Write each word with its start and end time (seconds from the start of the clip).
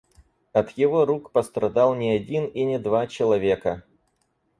От 0.51 0.71
его 0.71 1.05
рук 1.05 1.29
пострадал 1.31 1.93
не 1.93 2.09
один 2.09 2.45
и 2.47 2.63
не 2.63 2.79
два 2.79 3.05
человека. 3.05 3.83